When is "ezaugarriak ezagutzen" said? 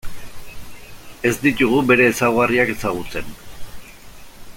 2.13-3.29